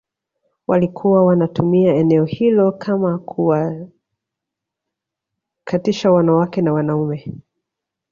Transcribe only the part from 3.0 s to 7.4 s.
kuwatakatisha wanawake na wanaume